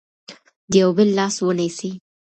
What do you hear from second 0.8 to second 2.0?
یو بل لاس ونیسئ.